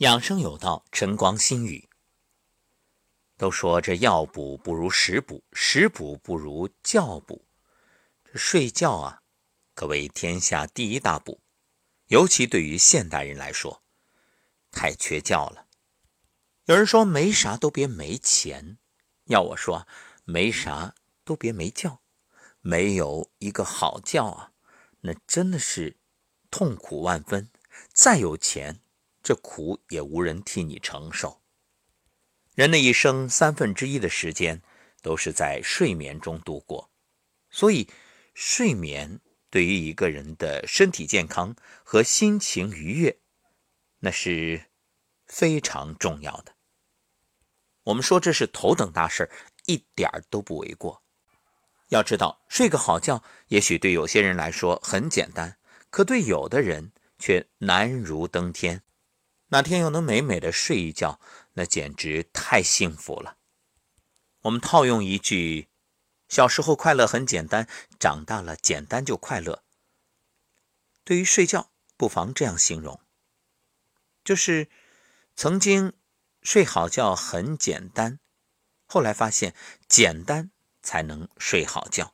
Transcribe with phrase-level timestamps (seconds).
[0.00, 1.88] 养生有道，晨光心语。
[3.38, 7.46] 都说这药补不如食补，食补不如觉补。
[8.22, 9.22] 这睡觉啊，
[9.74, 11.40] 可谓天下第一大补。
[12.08, 13.82] 尤其对于现代人来说，
[14.70, 15.66] 太缺觉了。
[16.66, 18.76] 有人说没啥都别没钱，
[19.24, 19.88] 要我说
[20.26, 20.94] 没啥
[21.24, 22.00] 都别没觉。
[22.60, 24.52] 没有一个好觉啊，
[25.00, 25.96] 那真的是
[26.50, 27.48] 痛苦万分。
[27.94, 28.82] 再有钱。
[29.26, 31.42] 这苦也无人替你承受。
[32.54, 34.62] 人的一生三分之一的时间
[35.02, 36.92] 都是在睡眠中度过，
[37.50, 37.90] 所以
[38.34, 39.18] 睡眠
[39.50, 43.18] 对于一个人的身体健康和心情愉悦，
[43.98, 44.66] 那是
[45.26, 46.54] 非常重要的。
[47.82, 49.28] 我们说这是头等大事
[49.64, 51.02] 一点儿都不为过。
[51.88, 55.58] 要知道，睡个好觉，也许对有些人来说很简单，
[55.90, 58.84] 可对有的人却难如登天。
[59.48, 61.20] 哪天又能美美的睡一觉，
[61.52, 63.36] 那简直太幸福了。
[64.40, 65.68] 我们套用一句
[66.28, 67.68] ：“小时候快乐很简单，
[68.00, 69.62] 长大了简单就快乐。”
[71.04, 73.00] 对于睡觉，不妨这样形容：
[74.24, 74.68] 就是
[75.36, 75.92] 曾经
[76.42, 78.18] 睡好觉很简单，
[78.86, 79.54] 后来发现
[79.88, 80.50] 简单
[80.82, 82.12] 才能睡好觉。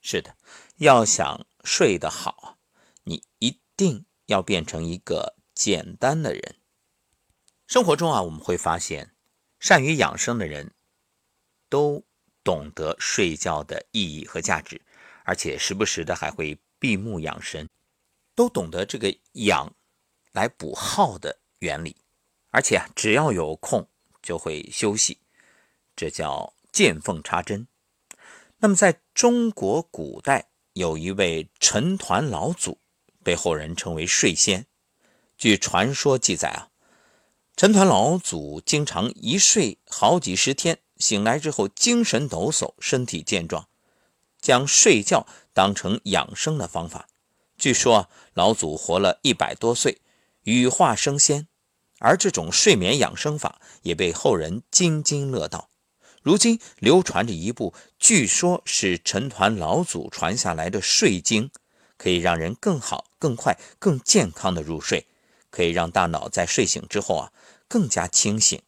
[0.00, 0.36] 是的，
[0.78, 2.58] 要想睡得好，
[3.04, 5.36] 你一定要变成一个。
[5.60, 6.56] 简单的人，
[7.66, 9.14] 生活中啊，我们会发现，
[9.58, 10.72] 善于养生的人，
[11.68, 12.02] 都
[12.42, 14.80] 懂得睡觉的意义和价值，
[15.22, 17.68] 而且时不时的还会闭目养神，
[18.34, 19.70] 都懂得这个养
[20.32, 21.94] 来补耗的原理，
[22.48, 23.86] 而且啊，只要有空
[24.22, 25.18] 就会休息，
[25.94, 27.68] 这叫见缝插针。
[28.60, 32.78] 那么，在中国古代，有一位陈抟老祖，
[33.22, 34.66] 被后人称为睡仙。
[35.40, 36.68] 据传说记载啊，
[37.56, 43.66] 陈抟老祖经常一睡好几十天，醒来之后精神抖擞，身体健壮，
[44.38, 47.08] 将睡觉当成养生的方法。
[47.56, 50.02] 据说老祖活了一百多岁，
[50.42, 51.48] 羽化升仙，
[52.00, 55.70] 而这种睡眠养生法也被后人津津乐道。
[56.20, 61.50] 如今流传着一部，据说是陈抟老祖传下来的睡经，
[61.96, 65.06] 可以让人更好、更快、更健康的入睡。
[65.50, 67.32] 可以让大脑在睡醒之后啊
[67.68, 68.62] 更加清醒。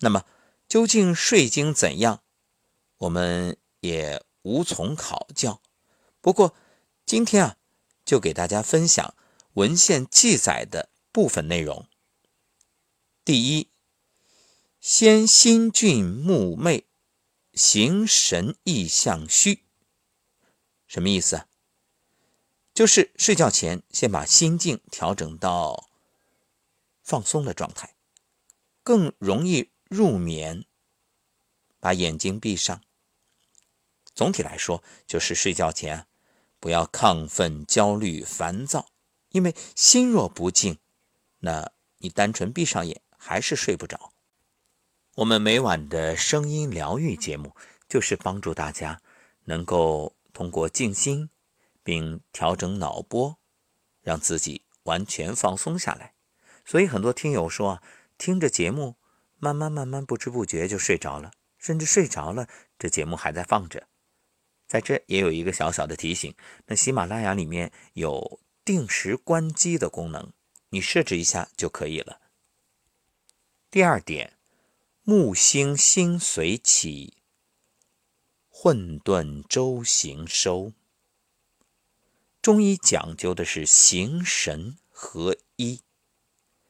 [0.00, 0.24] 那么
[0.68, 2.22] 究竟睡经怎样，
[2.98, 5.60] 我们也无从考教。
[6.20, 6.54] 不过
[7.04, 7.56] 今天啊，
[8.04, 9.14] 就给大家分享
[9.54, 11.88] 文献记载的部分内容。
[13.24, 13.70] 第一，
[14.80, 16.86] 先心俊目昧，
[17.54, 19.64] 形神意象虚。
[20.86, 21.47] 什么意思？
[22.78, 25.88] 就是睡觉前先把心境调整到
[27.02, 27.96] 放松的状态，
[28.84, 30.64] 更容易入眠。
[31.80, 32.80] 把眼睛闭上。
[34.14, 36.06] 总体来说，就是睡觉前
[36.60, 38.86] 不要亢奋、焦虑、烦躁，
[39.30, 40.78] 因为心若不静，
[41.40, 44.12] 那你单纯闭上眼还是睡不着。
[45.16, 47.56] 我们每晚的声音疗愈节目，
[47.88, 49.02] 就是帮助大家
[49.46, 51.28] 能够通过静心。
[51.88, 53.38] 并调整脑波，
[54.02, 56.12] 让自己完全放松下来。
[56.66, 57.82] 所以很多听友说啊，
[58.18, 58.98] 听着节目，
[59.38, 62.46] 慢慢慢慢不知不觉就睡着了，甚至睡着了，
[62.78, 63.88] 这节目还在放着。
[64.66, 70.34] 在这也有一个小小的提醒：那喜马拉雅里面有定时关机的功能，
[70.68, 72.20] 你设置一下就可以了。
[73.70, 74.34] 第二点，
[75.04, 77.16] 木星星随起，
[78.50, 80.74] 混沌周行收。
[82.40, 85.82] 中医讲究的是形神合一，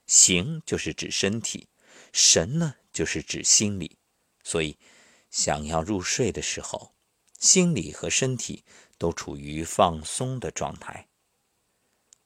[0.06, 1.68] 形就是指身体，
[2.12, 3.98] 神呢就是指心理。
[4.42, 4.78] 所以，
[5.30, 6.94] 想要入睡的时候，
[7.38, 8.64] 心理和身体
[8.96, 11.08] 都处于放松的状态。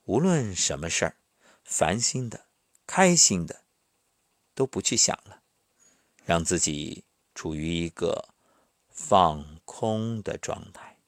[0.04, 1.16] 无论什么事儿，
[1.64, 2.46] 烦心的、
[2.86, 3.64] 开心的，
[4.54, 5.42] 都不去想了，
[6.24, 8.34] 让自己处于一个
[8.88, 10.98] 放空的状态，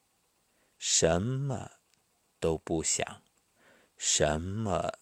[0.76, 1.70] 什么。
[2.44, 3.23] 都不想，
[3.96, 4.99] 什么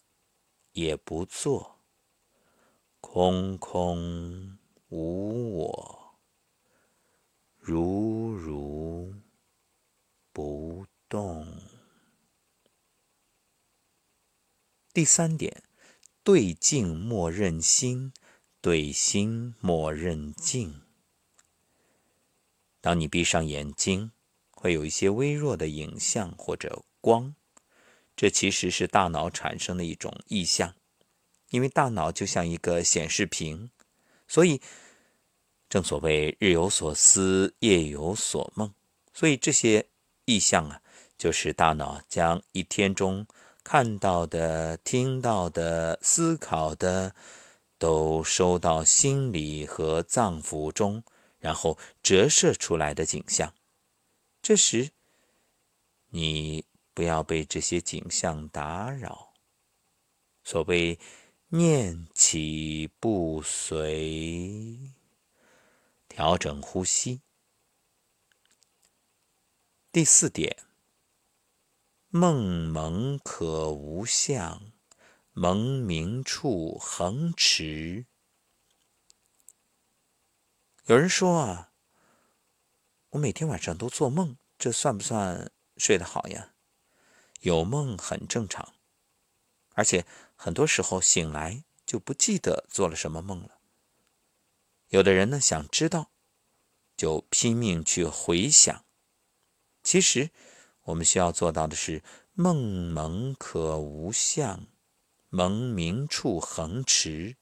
[0.71, 1.81] 也不做，
[3.01, 4.57] 空空
[4.87, 6.15] 无我，
[7.57, 9.13] 如如
[10.31, 11.45] 不动。
[14.93, 15.63] 第三点，
[16.23, 18.13] 对镜莫认心，
[18.61, 20.81] 对心莫认镜。
[22.79, 24.13] 当你闭上眼睛，
[24.49, 26.85] 会有一些微弱的影像或者。
[27.03, 27.35] 光，
[28.15, 30.73] 这其实是大脑产生的一种意象。
[31.49, 33.69] 因为大脑就像一个显示屏，
[34.25, 34.61] 所以
[35.67, 38.73] 正所谓日有所思，夜有所梦。
[39.13, 39.85] 所以这些
[40.23, 40.81] 意象啊，
[41.17, 43.27] 就是大脑将一天中
[43.63, 47.13] 看到的、听到的、思考的，
[47.77, 51.03] 都收到心里和脏腑中，
[51.37, 53.53] 然后折射出来的景象。
[54.41, 54.89] 这时，
[56.09, 59.33] 你不要被这些景象打扰。
[60.43, 60.99] 所谓
[61.47, 64.77] 念起不随，
[66.07, 67.21] 调整呼吸。
[69.91, 70.57] 第四点，
[72.09, 74.71] 梦蒙可无相，
[75.31, 78.05] 蒙明处恒持。
[80.85, 81.71] 有人说啊，
[83.11, 86.52] 我每天晚上都做梦，这算不算睡得好呀？
[87.43, 88.73] 有梦很正常，
[89.73, 93.59] 而且很多时候醒来就不记得做了什么梦了。
[94.87, 96.11] 有的人呢，想知道，
[96.95, 98.85] 就拼命去回想。
[99.83, 100.29] 其实，
[100.83, 102.01] 我们需要做到的是
[102.31, 104.65] 梦蒙可无相，
[105.27, 107.35] 蒙明处恒持。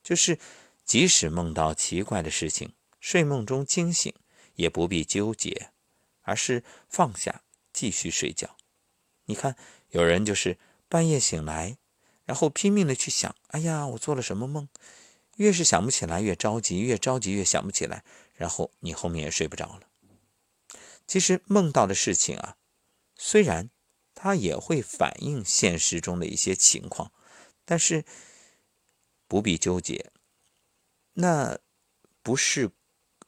[0.00, 0.38] 就是
[0.84, 4.14] 即使梦到奇怪的事情，睡梦中惊醒，
[4.54, 5.72] 也不必纠结，
[6.22, 7.42] 而是放下，
[7.72, 8.56] 继续睡觉。
[9.26, 9.56] 你看，
[9.90, 11.78] 有人就是半夜醒来，
[12.24, 14.68] 然后拼命的去想：哎呀，我做了什么梦？
[15.36, 18.04] 越是想不起来，越着急，越着急越想不起来，
[18.34, 19.88] 然后你后面也睡不着了。
[21.06, 22.56] 其实梦到的事情啊，
[23.16, 23.70] 虽然
[24.14, 27.12] 它也会反映现实中的一些情况，
[27.64, 28.04] 但是
[29.26, 30.12] 不必纠结。
[31.14, 31.58] 那
[32.22, 32.70] 不是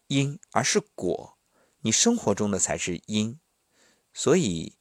[0.07, 1.37] 因，而是果。
[1.81, 3.39] 你生活中的才是因，
[4.13, 4.77] 所以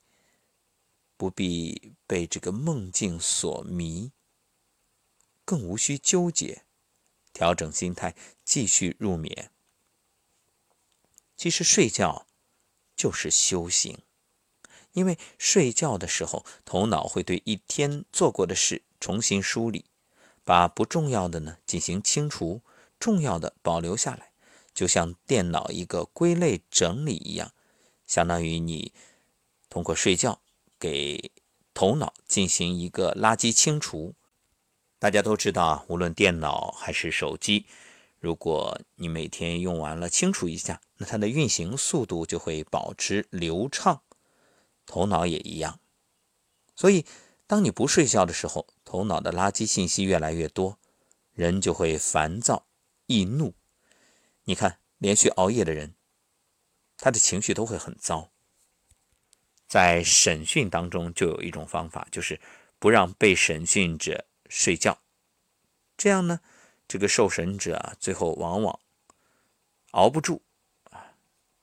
[1.18, 4.12] 不必被这个梦境所迷，
[5.44, 6.64] 更无需纠结，
[7.34, 9.52] 调整心态，继续入眠。
[11.36, 12.28] 其实睡觉。
[12.98, 14.00] 就是修行，
[14.94, 19.84] 因为睡觉的时候，头脑会对一天做过的事重新梳理，
[20.46, 22.62] 把不重要的呢进行清除，
[22.98, 24.32] 重要的保留下来，
[24.74, 27.52] 就像电脑一个归类整理一样，
[28.08, 28.94] 相当于你
[29.68, 30.40] 通过睡觉
[30.80, 31.32] 给
[31.74, 34.16] 头脑进行一个垃圾清除。
[35.00, 37.66] 大家都知道啊，无论电脑还是手机。
[38.20, 44.02] 如果你每天用完了清除一下，那它的运行速度就会保持流畅。
[44.88, 45.80] 头脑也一样，
[46.76, 47.06] 所以
[47.48, 50.78] 当你不睡觉的时候，头脑的垃圾信息越来越多，
[51.34, 52.68] 人就会烦躁
[53.08, 53.54] 易怒。
[54.44, 55.96] 你看，连续熬夜的人，
[56.98, 58.32] 他的情绪都会很糟。
[59.68, 62.40] 在审讯当中，就有一种方法，就是
[62.80, 65.00] 不让被审讯者睡觉，
[65.98, 66.40] 这样呢。
[66.88, 68.80] 这个受审者啊，最后往往
[69.92, 70.44] 熬不住
[70.92, 71.16] 啊，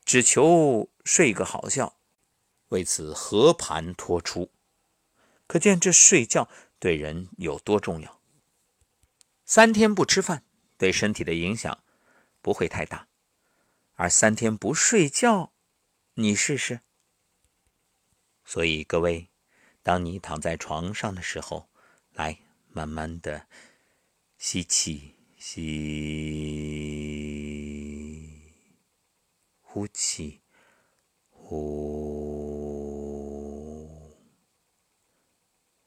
[0.05, 1.95] 只求睡个好觉，
[2.71, 4.51] 为此和盘托出。
[5.47, 6.49] 可见这睡觉
[6.81, 8.21] 对人有多重要。
[9.45, 10.43] 三天不吃饭
[10.77, 11.85] 对身体的影响
[12.41, 13.07] 不会太大，
[13.95, 15.53] 而三天不睡觉，
[16.15, 16.81] 你试试。
[18.53, 19.31] 所以各位，
[19.83, 21.71] 当你躺在床上的时候，
[22.13, 22.39] 来
[22.69, 23.47] 慢慢的。
[24.37, 25.63] 吸气，吸，
[29.63, 30.43] 呼气，
[31.31, 31.57] 呼，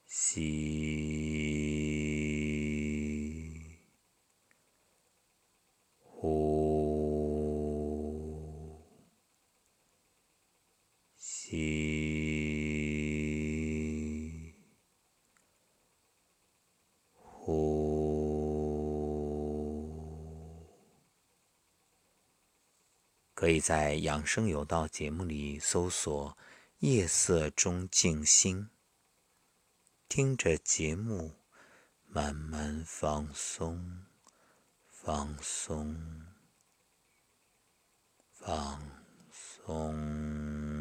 [0.08, 0.42] 吸，
[6.00, 7.06] 呼，
[11.16, 11.85] 吸，
[23.36, 26.38] 可以在《养生有道》节目里搜索
[26.80, 28.70] “夜色中静心”，
[30.08, 31.34] 听着节目，
[32.08, 34.06] 慢慢放松，
[34.88, 36.26] 放松，
[38.32, 38.82] 放
[39.30, 40.75] 松。